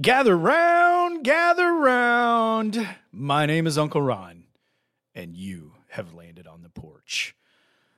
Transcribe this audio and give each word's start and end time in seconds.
Gather 0.00 0.38
round, 0.38 1.24
gather 1.24 1.72
round. 1.72 2.88
My 3.10 3.46
name 3.46 3.66
is 3.66 3.76
Uncle 3.76 4.00
Ron, 4.00 4.44
and 5.12 5.34
you 5.34 5.72
have 5.88 6.14
landed 6.14 6.46
on 6.46 6.62
the 6.62 6.68
porch. 6.68 7.34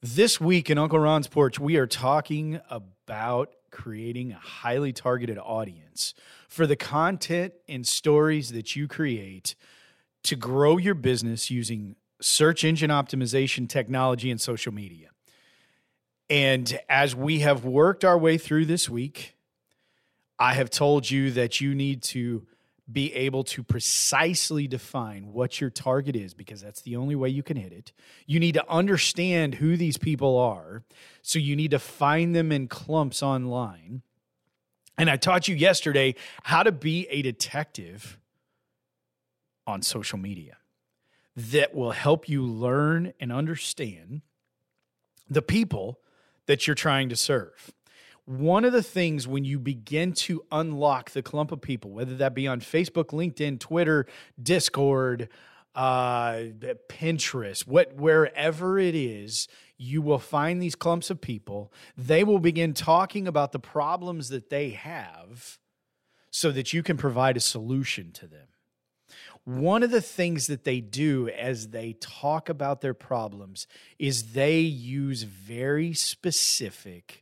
This 0.00 0.40
week 0.40 0.70
in 0.70 0.78
Uncle 0.78 0.98
Ron's 0.98 1.28
porch, 1.28 1.60
we 1.60 1.76
are 1.76 1.86
talking 1.86 2.58
about 2.70 3.50
creating 3.70 4.32
a 4.32 4.36
highly 4.36 4.94
targeted 4.94 5.36
audience 5.36 6.14
for 6.48 6.66
the 6.66 6.76
content 6.76 7.52
and 7.68 7.86
stories 7.86 8.52
that 8.52 8.74
you 8.74 8.88
create 8.88 9.54
to 10.22 10.34
grow 10.34 10.78
your 10.78 10.94
business 10.94 11.50
using 11.50 11.96
search 12.22 12.64
engine 12.64 12.88
optimization 12.88 13.68
technology 13.68 14.30
and 14.30 14.40
social 14.40 14.72
media. 14.72 15.10
And 16.30 16.80
as 16.88 17.14
we 17.14 17.40
have 17.40 17.66
worked 17.66 18.02
our 18.02 18.16
way 18.16 18.38
through 18.38 18.64
this 18.64 18.88
week, 18.88 19.36
I 20.38 20.54
have 20.54 20.70
told 20.70 21.10
you 21.10 21.30
that 21.32 21.60
you 21.60 21.74
need 21.74 22.02
to 22.04 22.46
be 22.90 23.14
able 23.14 23.44
to 23.44 23.62
precisely 23.62 24.66
define 24.66 25.32
what 25.32 25.60
your 25.60 25.70
target 25.70 26.16
is 26.16 26.34
because 26.34 26.60
that's 26.60 26.82
the 26.82 26.96
only 26.96 27.14
way 27.14 27.28
you 27.28 27.42
can 27.42 27.56
hit 27.56 27.72
it. 27.72 27.92
You 28.26 28.40
need 28.40 28.54
to 28.54 28.68
understand 28.68 29.54
who 29.54 29.76
these 29.76 29.96
people 29.96 30.36
are. 30.36 30.82
So 31.22 31.38
you 31.38 31.54
need 31.54 31.70
to 31.70 31.78
find 31.78 32.34
them 32.34 32.50
in 32.50 32.68
clumps 32.68 33.22
online. 33.22 34.02
And 34.98 35.08
I 35.08 35.16
taught 35.16 35.48
you 35.48 35.54
yesterday 35.54 36.16
how 36.42 36.62
to 36.62 36.72
be 36.72 37.06
a 37.08 37.22
detective 37.22 38.18
on 39.66 39.82
social 39.82 40.18
media 40.18 40.56
that 41.36 41.74
will 41.74 41.92
help 41.92 42.28
you 42.28 42.44
learn 42.44 43.12
and 43.20 43.32
understand 43.32 44.22
the 45.30 45.42
people 45.42 46.00
that 46.46 46.66
you're 46.66 46.74
trying 46.74 47.08
to 47.08 47.16
serve 47.16 47.72
one 48.24 48.64
of 48.64 48.72
the 48.72 48.82
things 48.82 49.26
when 49.26 49.44
you 49.44 49.58
begin 49.58 50.12
to 50.12 50.44
unlock 50.52 51.10
the 51.10 51.22
clump 51.22 51.50
of 51.50 51.60
people, 51.60 51.90
whether 51.90 52.14
that 52.16 52.34
be 52.34 52.46
on 52.46 52.60
Facebook, 52.60 53.06
LinkedIn, 53.06 53.58
Twitter, 53.58 54.06
Discord, 54.40 55.28
uh, 55.74 56.34
Pinterest, 56.88 57.66
what 57.66 57.94
wherever 57.94 58.78
it 58.78 58.94
is, 58.94 59.48
you 59.76 60.00
will 60.02 60.18
find 60.18 60.62
these 60.62 60.76
clumps 60.76 61.10
of 61.10 61.20
people. 61.20 61.72
They 61.96 62.22
will 62.22 62.38
begin 62.38 62.74
talking 62.74 63.26
about 63.26 63.52
the 63.52 63.58
problems 63.58 64.28
that 64.28 64.50
they 64.50 64.70
have 64.70 65.58
so 66.30 66.52
that 66.52 66.72
you 66.72 66.82
can 66.82 66.96
provide 66.96 67.36
a 67.36 67.40
solution 67.40 68.12
to 68.12 68.26
them. 68.26 68.46
One 69.44 69.82
of 69.82 69.90
the 69.90 70.00
things 70.00 70.46
that 70.46 70.62
they 70.62 70.80
do 70.80 71.28
as 71.28 71.70
they 71.70 71.94
talk 71.94 72.48
about 72.48 72.80
their 72.80 72.94
problems 72.94 73.66
is 73.98 74.32
they 74.32 74.60
use 74.60 75.24
very 75.24 75.92
specific 75.94 77.21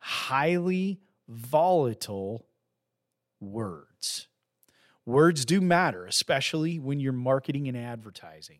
highly 0.00 1.00
volatile 1.28 2.46
words. 3.40 4.28
Words 5.06 5.44
do 5.44 5.60
matter, 5.60 6.04
especially 6.04 6.78
when 6.78 7.00
you're 7.00 7.12
marketing 7.12 7.68
and 7.68 7.76
advertising. 7.76 8.58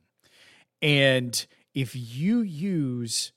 And 0.80 1.46
if 1.74 1.94
you 1.94 2.40
use 2.40 3.32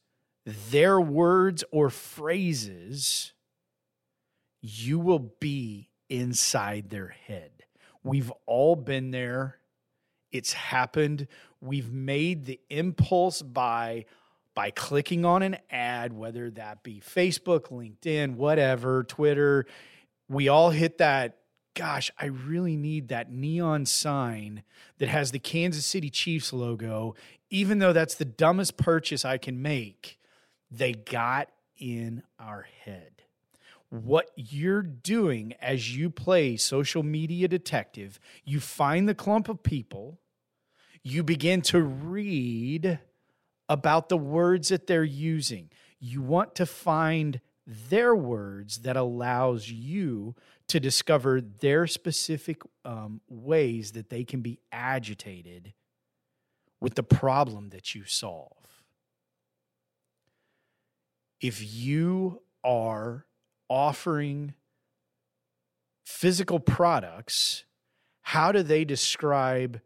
their 0.46 1.00
words 1.00 1.64
or 1.72 1.90
phrases, 1.90 3.34
you 4.62 5.00
will 5.00 5.34
be 5.40 5.90
inside 6.10 6.90
their 6.90 7.10
head. 7.10 7.52
We've 8.04 8.32
all 8.46 8.76
been 8.76 9.12
there. 9.12 9.58
It's 10.32 10.54
happened. 10.54 11.28
We've 11.62 11.92
made 11.92 12.46
the 12.46 12.60
impulse 12.70 13.42
buy 13.42 14.06
by 14.56 14.72
clicking 14.72 15.26
on 15.26 15.42
an 15.42 15.58
ad, 15.70 16.14
whether 16.14 16.50
that 16.52 16.84
be 16.84 17.02
Facebook, 17.02 17.70
LinkedIn, 17.70 18.36
whatever, 18.36 19.04
Twitter. 19.04 19.66
We 20.30 20.48
all 20.48 20.70
hit 20.70 21.00
that. 21.00 21.38
Gosh, 21.76 22.12
I 22.20 22.26
really 22.26 22.76
need 22.76 23.08
that 23.08 23.32
neon 23.32 23.88
sign 23.88 24.64
that 25.00 25.10
has 25.10 25.32
the 25.32 25.40
Kansas 25.40 25.86
City 25.86 26.12
Chiefs 26.12 26.54
logo, 26.54 27.16
even 27.50 27.80
though 27.80 27.94
that's 27.94 28.16
the 28.16 28.26
dumbest 28.26 28.78
purchase 28.78 29.26
I 29.26 29.40
can 29.40 29.60
make. 29.62 30.20
They 30.70 30.94
got 30.94 31.50
in 31.78 32.22
our 32.40 32.68
head. 32.84 33.24
What 33.90 34.30
you're 34.36 34.84
doing 34.84 35.54
as 35.62 35.96
you 35.96 36.10
play 36.10 36.58
social 36.58 37.04
media 37.04 37.48
detective, 37.48 38.20
you 38.44 38.60
find 38.60 39.08
the 39.08 39.16
clump 39.16 39.50
of 39.50 39.62
people, 39.62 40.20
you 41.04 41.24
begin 41.24 41.62
to 41.64 41.82
read 41.82 43.00
about 43.70 44.10
the 44.10 44.18
words 44.18 44.70
that 44.70 44.88
they're 44.88 45.04
using. 45.04 45.70
You 46.00 46.22
want 46.22 46.56
to 46.56 46.66
find 46.66 47.40
their 47.66 48.16
words 48.16 48.80
that 48.80 48.98
allows 48.98 49.70
you 49.70 50.36
to 50.68 50.80
discover 50.80 51.40
their 51.40 51.88
specific 51.88 52.62
um, 52.84 53.22
ways 53.30 53.94
that 53.94 54.10
they 54.10 54.24
can 54.24 54.42
be 54.42 54.60
agitated 54.72 55.74
with 56.82 56.96
the 56.96 57.04
problem 57.04 57.70
that 57.70 57.96
you 57.96 58.04
solve. 58.04 58.52
If 61.40 61.62
you 61.74 62.42
are 62.64 63.26
offering 63.70 64.56
physical 66.06 66.60
products, 66.60 67.64
how 68.22 68.52
do 68.52 68.64
they 68.64 68.86
describe 68.86 69.82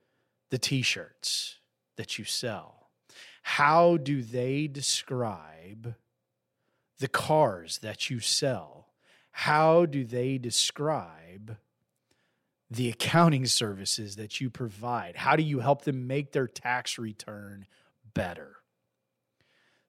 the 0.50 0.58
t 0.58 0.82
shirts 0.82 1.60
that 1.98 2.18
you 2.18 2.26
sell? 2.26 2.77
How 3.52 3.96
do 3.96 4.22
they 4.22 4.68
describe 4.68 5.96
the 7.00 7.08
cars 7.08 7.78
that 7.78 8.10
you 8.10 8.20
sell? 8.20 8.90
How 9.32 9.86
do 9.86 10.04
they 10.04 10.38
describe 10.38 11.56
the 12.70 12.90
accounting 12.90 13.46
services 13.46 14.18
that 14.18 14.42
you 14.42 14.50
provide? 14.50 15.16
How 15.16 15.38
do 15.38 15.44
you 15.44 15.62
help 15.62 15.84
them 15.84 16.08
make 16.08 16.34
their 16.34 16.46
tax 16.46 17.00
return 17.00 17.66
better? 18.14 18.58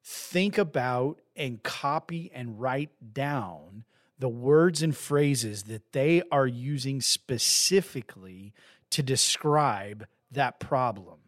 Think 0.04 0.56
about 0.56 1.20
and 1.34 1.60
copy 1.60 2.30
and 2.32 2.60
write 2.60 3.12
down 3.12 3.84
the 4.20 4.28
words 4.28 4.82
and 4.82 4.96
phrases 4.96 5.64
that 5.64 5.92
they 5.92 6.22
are 6.30 6.46
using 6.46 7.00
specifically 7.00 8.54
to 8.90 9.02
describe 9.02 10.06
that 10.30 10.60
problem. 10.60 11.18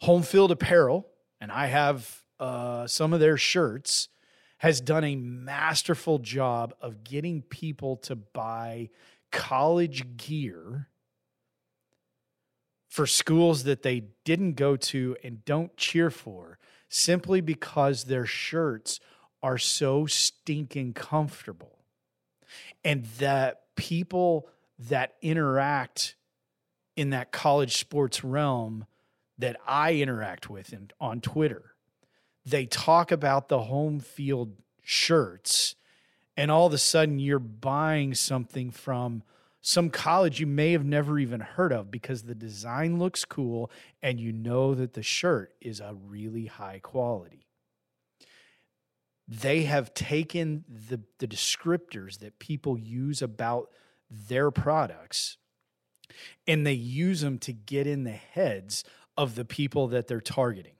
Home 0.00 0.22
Field 0.22 0.50
Apparel 0.52 1.08
and 1.40 1.50
I 1.52 1.66
have 1.66 2.22
uh, 2.40 2.86
some 2.86 3.12
of 3.12 3.20
their 3.20 3.36
shirts, 3.36 4.08
has 4.58 4.80
done 4.80 5.04
a 5.04 5.16
masterful 5.16 6.18
job 6.18 6.74
of 6.80 7.04
getting 7.04 7.42
people 7.42 7.96
to 7.96 8.16
buy 8.16 8.88
college 9.30 10.16
gear 10.16 10.88
for 12.88 13.06
schools 13.06 13.64
that 13.64 13.82
they 13.82 14.04
didn't 14.24 14.54
go 14.54 14.76
to 14.76 15.16
and 15.24 15.44
don't 15.44 15.76
cheer 15.76 16.10
for 16.10 16.58
simply 16.88 17.40
because 17.40 18.04
their 18.04 18.24
shirts 18.24 19.00
are 19.42 19.58
so 19.58 20.06
stinking 20.06 20.92
comfortable. 20.92 21.80
And 22.84 23.04
that 23.18 23.62
people 23.74 24.48
that 24.78 25.14
interact 25.20 26.14
in 26.96 27.10
that 27.10 27.32
college 27.32 27.76
sports 27.76 28.22
realm 28.22 28.86
that 29.38 29.56
I 29.66 29.94
interact 29.94 30.48
with 30.48 30.72
in, 30.72 30.90
on 31.00 31.20
Twitter, 31.20 31.74
they 32.46 32.66
talk 32.66 33.10
about 33.10 33.48
the 33.48 33.60
home 33.60 34.00
field 34.00 34.56
shirts, 34.82 35.74
and 36.36 36.50
all 36.50 36.66
of 36.66 36.72
a 36.72 36.78
sudden 36.78 37.18
you're 37.18 37.38
buying 37.38 38.14
something 38.14 38.70
from 38.70 39.22
some 39.66 39.88
college 39.88 40.40
you 40.40 40.46
may 40.46 40.72
have 40.72 40.84
never 40.84 41.18
even 41.18 41.40
heard 41.40 41.72
of 41.72 41.90
because 41.90 42.24
the 42.24 42.34
design 42.34 42.98
looks 42.98 43.24
cool 43.24 43.70
and 44.02 44.20
you 44.20 44.30
know 44.30 44.74
that 44.74 44.92
the 44.92 45.02
shirt 45.02 45.54
is 45.58 45.80
a 45.80 45.96
really 46.06 46.44
high 46.44 46.78
quality. 46.82 47.46
They 49.26 49.62
have 49.62 49.94
taken 49.94 50.66
the, 50.68 51.00
the 51.18 51.26
descriptors 51.26 52.18
that 52.18 52.38
people 52.38 52.76
use 52.76 53.22
about 53.22 53.70
their 54.10 54.50
products 54.50 55.38
and 56.46 56.66
they 56.66 56.74
use 56.74 57.22
them 57.22 57.38
to 57.38 57.54
get 57.54 57.86
in 57.86 58.04
the 58.04 58.10
heads 58.10 58.84
of 59.16 59.34
the 59.34 59.44
people 59.44 59.88
that 59.88 60.06
they're 60.06 60.20
targeting. 60.20 60.72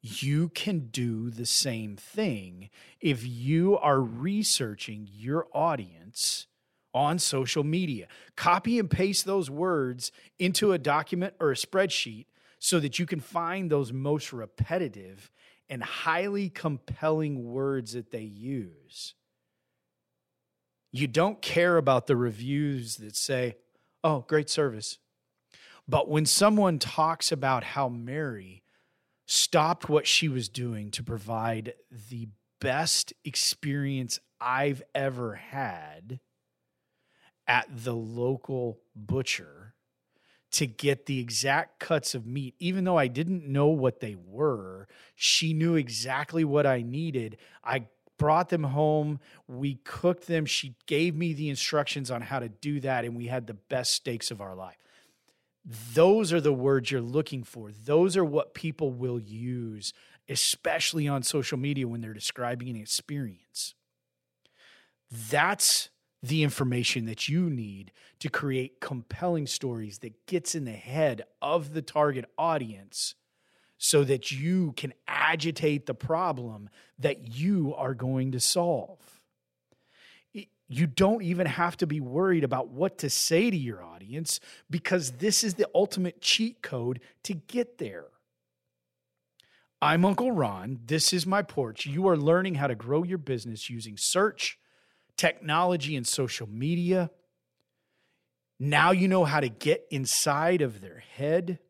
You 0.00 0.48
can 0.50 0.88
do 0.90 1.30
the 1.30 1.46
same 1.46 1.96
thing 1.96 2.70
if 3.00 3.26
you 3.26 3.76
are 3.78 4.00
researching 4.00 5.08
your 5.10 5.46
audience 5.52 6.46
on 6.94 7.18
social 7.18 7.64
media. 7.64 8.06
Copy 8.36 8.78
and 8.78 8.90
paste 8.90 9.24
those 9.24 9.50
words 9.50 10.12
into 10.38 10.72
a 10.72 10.78
document 10.78 11.34
or 11.40 11.50
a 11.50 11.56
spreadsheet 11.56 12.26
so 12.58 12.80
that 12.80 12.98
you 12.98 13.06
can 13.06 13.20
find 13.20 13.70
those 13.70 13.92
most 13.92 14.32
repetitive 14.32 15.30
and 15.68 15.82
highly 15.82 16.48
compelling 16.48 17.44
words 17.44 17.92
that 17.92 18.10
they 18.10 18.22
use. 18.22 19.14
You 20.90 21.06
don't 21.06 21.42
care 21.42 21.76
about 21.76 22.06
the 22.06 22.16
reviews 22.16 22.96
that 22.96 23.14
say, 23.14 23.56
oh, 24.02 24.24
great 24.26 24.48
service. 24.48 24.98
But 25.88 26.08
when 26.08 26.26
someone 26.26 26.78
talks 26.78 27.32
about 27.32 27.64
how 27.64 27.88
Mary 27.88 28.62
stopped 29.26 29.88
what 29.88 30.06
she 30.06 30.28
was 30.28 30.48
doing 30.48 30.90
to 30.90 31.02
provide 31.02 31.74
the 32.10 32.28
best 32.60 33.12
experience 33.24 34.18
I've 34.40 34.82
ever 34.94 35.34
had 35.34 36.20
at 37.46 37.66
the 37.70 37.94
local 37.94 38.80
butcher 38.94 39.74
to 40.50 40.66
get 40.66 41.06
the 41.06 41.20
exact 41.20 41.78
cuts 41.78 42.14
of 42.14 42.26
meat. 42.26 42.54
Even 42.58 42.84
though 42.84 42.96
I 42.96 43.06
didn't 43.06 43.46
know 43.46 43.68
what 43.68 44.00
they 44.00 44.14
were, 44.14 44.88
she 45.14 45.52
knew 45.52 45.74
exactly 45.74 46.44
what 46.44 46.66
I 46.66 46.82
needed. 46.82 47.36
I 47.62 47.86
brought 48.18 48.48
them 48.48 48.64
home. 48.64 49.20
We 49.46 49.76
cooked 49.84 50.26
them. 50.26 50.46
She 50.46 50.74
gave 50.86 51.14
me 51.14 51.32
the 51.32 51.48
instructions 51.48 52.10
on 52.10 52.22
how 52.22 52.38
to 52.38 52.48
do 52.48 52.80
that, 52.80 53.04
and 53.04 53.16
we 53.16 53.26
had 53.26 53.46
the 53.46 53.54
best 53.54 53.92
steaks 53.92 54.30
of 54.30 54.40
our 54.40 54.54
life. 54.54 54.78
Those 55.92 56.32
are 56.32 56.40
the 56.40 56.52
words 56.52 56.90
you're 56.90 57.02
looking 57.02 57.44
for. 57.44 57.70
Those 57.70 58.16
are 58.16 58.24
what 58.24 58.54
people 58.54 58.90
will 58.90 59.20
use, 59.20 59.92
especially 60.26 61.06
on 61.06 61.22
social 61.22 61.58
media 61.58 61.86
when 61.86 62.00
they're 62.00 62.14
describing 62.14 62.70
an 62.70 62.76
experience. 62.76 63.74
That's 65.10 65.90
the 66.22 66.42
information 66.42 67.04
that 67.04 67.28
you 67.28 67.50
need 67.50 67.92
to 68.20 68.30
create 68.30 68.80
compelling 68.80 69.46
stories 69.46 69.98
that 69.98 70.26
gets 70.26 70.54
in 70.54 70.64
the 70.64 70.72
head 70.72 71.22
of 71.42 71.74
the 71.74 71.82
target 71.82 72.24
audience 72.38 73.14
so 73.76 74.04
that 74.04 74.32
you 74.32 74.72
can 74.72 74.92
agitate 75.06 75.86
the 75.86 75.94
problem 75.94 76.70
that 76.98 77.28
you 77.28 77.74
are 77.76 77.94
going 77.94 78.32
to 78.32 78.40
solve. 78.40 79.17
You 80.32 80.86
don't 80.86 81.22
even 81.22 81.46
have 81.46 81.78
to 81.78 81.86
be 81.86 82.00
worried 82.00 82.44
about 82.44 82.68
what 82.68 82.98
to 82.98 83.08
say 83.08 83.50
to 83.50 83.56
your 83.56 83.82
audience 83.82 84.38
because 84.68 85.12
this 85.12 85.42
is 85.42 85.54
the 85.54 85.68
ultimate 85.74 86.20
cheat 86.20 86.62
code 86.62 87.00
to 87.22 87.34
get 87.34 87.78
there. 87.78 88.04
I'm 89.80 90.04
Uncle 90.04 90.32
Ron. 90.32 90.80
This 90.84 91.12
is 91.12 91.24
my 91.24 91.42
porch. 91.42 91.86
You 91.86 92.08
are 92.08 92.16
learning 92.16 92.56
how 92.56 92.66
to 92.66 92.74
grow 92.74 93.02
your 93.02 93.18
business 93.18 93.70
using 93.70 93.96
search 93.96 94.58
technology 95.16 95.96
and 95.96 96.06
social 96.06 96.48
media. 96.48 97.10
Now 98.58 98.90
you 98.90 99.08
know 99.08 99.24
how 99.24 99.40
to 99.40 99.48
get 99.48 99.86
inside 99.90 100.62
of 100.62 100.80
their 100.80 100.98
head. 101.16 101.60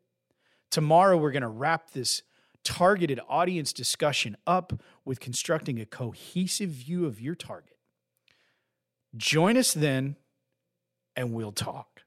Tomorrow, 0.71 1.17
we're 1.17 1.31
going 1.31 1.41
to 1.41 1.47
wrap 1.47 1.91
this 1.91 2.21
targeted 2.63 3.19
audience 3.27 3.73
discussion 3.73 4.37
up 4.45 4.73
with 5.05 5.19
constructing 5.19 5.79
a 5.79 5.85
cohesive 5.85 6.69
view 6.69 7.05
of 7.05 7.19
your 7.21 7.35
target. 7.35 7.78
Join 9.15 9.57
us 9.57 9.73
then, 9.73 10.15
and 11.15 11.33
we'll 11.33 11.51
talk. 11.51 11.98